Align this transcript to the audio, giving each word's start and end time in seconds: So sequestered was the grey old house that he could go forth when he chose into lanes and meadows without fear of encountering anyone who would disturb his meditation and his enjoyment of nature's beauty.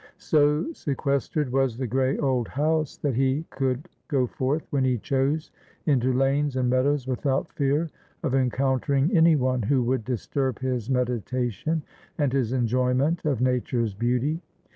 So 0.17 0.73
sequestered 0.73 1.51
was 1.51 1.77
the 1.77 1.85
grey 1.85 2.17
old 2.17 2.47
house 2.47 2.97
that 2.97 3.13
he 3.13 3.45
could 3.51 3.87
go 4.07 4.25
forth 4.25 4.65
when 4.71 4.83
he 4.83 4.97
chose 4.97 5.51
into 5.85 6.11
lanes 6.11 6.55
and 6.55 6.67
meadows 6.71 7.05
without 7.05 7.51
fear 7.51 7.87
of 8.23 8.33
encountering 8.33 9.15
anyone 9.15 9.61
who 9.61 9.83
would 9.83 10.03
disturb 10.03 10.57
his 10.57 10.89
meditation 10.89 11.83
and 12.17 12.33
his 12.33 12.51
enjoyment 12.51 13.23
of 13.25 13.41
nature's 13.41 13.93
beauty. 13.93 14.41